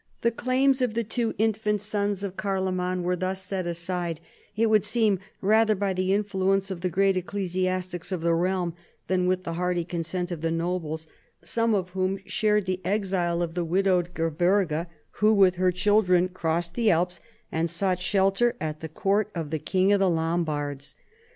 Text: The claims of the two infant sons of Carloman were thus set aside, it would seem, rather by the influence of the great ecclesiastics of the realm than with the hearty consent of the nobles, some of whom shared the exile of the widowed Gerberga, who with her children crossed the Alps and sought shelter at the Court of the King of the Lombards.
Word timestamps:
The 0.21 0.31
claims 0.31 0.81
of 0.81 0.95
the 0.95 1.03
two 1.03 1.35
infant 1.37 1.79
sons 1.79 2.23
of 2.23 2.35
Carloman 2.35 3.03
were 3.03 3.15
thus 3.15 3.45
set 3.45 3.67
aside, 3.67 4.19
it 4.55 4.65
would 4.67 4.83
seem, 4.83 5.19
rather 5.41 5.75
by 5.75 5.93
the 5.93 6.11
influence 6.11 6.71
of 6.71 6.81
the 6.81 6.89
great 6.89 7.17
ecclesiastics 7.17 8.11
of 8.11 8.21
the 8.21 8.33
realm 8.33 8.73
than 9.05 9.27
with 9.27 9.43
the 9.43 9.53
hearty 9.53 9.83
consent 9.85 10.31
of 10.31 10.41
the 10.41 10.49
nobles, 10.49 11.05
some 11.43 11.75
of 11.75 11.89
whom 11.91 12.17
shared 12.25 12.65
the 12.65 12.81
exile 12.83 13.43
of 13.43 13.53
the 13.53 13.63
widowed 13.63 14.15
Gerberga, 14.15 14.87
who 15.19 15.35
with 15.35 15.57
her 15.57 15.71
children 15.71 16.29
crossed 16.29 16.73
the 16.73 16.89
Alps 16.89 17.21
and 17.51 17.69
sought 17.69 17.99
shelter 17.99 18.55
at 18.59 18.79
the 18.79 18.89
Court 18.89 19.29
of 19.35 19.51
the 19.51 19.59
King 19.59 19.93
of 19.93 19.99
the 19.99 20.09
Lombards. 20.09 20.95